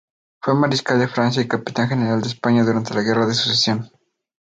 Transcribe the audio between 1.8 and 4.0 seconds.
general de España durante la guerra de Sucesión.